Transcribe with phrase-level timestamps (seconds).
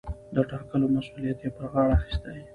[0.35, 2.31] د ټاکلو مسووليت يې پر غاړه اخىستى.